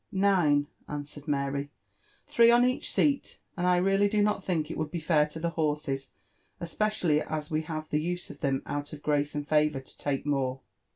<< 0.07 0.11
Nioe,"tinswored 0.11 1.27
Mary,—*' 1.27 1.69
three 2.27 2.49
on 2.49 2.65
each 2.65 2.91
seat: 2.91 3.37
and 3.55 3.67
I 3.67 3.77
really 3.77 4.09
do 4.09 4.23
tot 4.23 4.43
(hink 4.43 4.71
it 4.71 4.77
would 4.79 4.89
be 4.89 4.99
fair 4.99 5.27
to 5.27 5.39
the 5.39 5.51
horses, 5.51 6.09
especially 6.59 7.21
as 7.21 7.51
we 7.51 7.61
have 7.61 7.87
the 7.91 8.03
us^ 8.15 8.31
of 8.31 8.39
them 8.39 8.63
out 8.65 8.93
of 8.93 9.03
grace 9.03 9.35
and 9.35 9.47
favour, 9.47 9.79
to 9.79 10.09
lake 10.09 10.25
more. 10.25 10.61